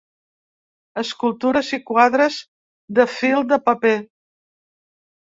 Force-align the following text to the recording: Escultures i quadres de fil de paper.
Escultures 1.01 1.69
i 1.79 1.79
quadres 1.91 2.41
de 3.01 3.09
fil 3.21 3.49
de 3.55 3.63
paper. 3.71 3.97